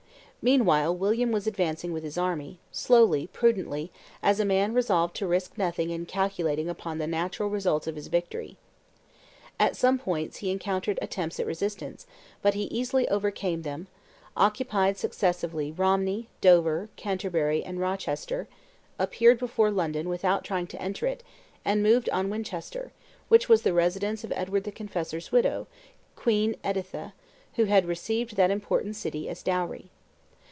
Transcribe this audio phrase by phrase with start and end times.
[0.43, 3.91] Meanwhile William was advancing with his army, slowly, prudently,
[4.23, 8.07] as a man resolved to risk nothing and calculating upon the natural results of his
[8.07, 8.57] victory.
[9.59, 12.07] At some points he encountered attempts at resistance,
[12.41, 13.85] but he easily overcame them,
[14.35, 18.47] occupied successively Romney, Dover, Canterbury, and Rochester,
[18.97, 21.21] appeared before London without trying to enter it,
[21.63, 22.91] and moved on Winchester,
[23.27, 25.67] which was the residence of Edward the Confessor's widow,
[26.15, 27.13] Queen Editha,
[27.57, 29.91] who had received that important city as dowry.